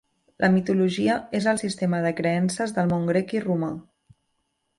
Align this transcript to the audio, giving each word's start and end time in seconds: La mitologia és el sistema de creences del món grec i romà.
La 0.43 0.47
mitologia 0.53 1.17
és 1.39 1.47
el 1.51 1.59
sistema 1.63 1.99
de 2.07 2.13
creences 2.21 2.75
del 2.79 2.91
món 2.95 3.07
grec 3.13 3.37
i 3.39 3.45
romà. 3.45 3.71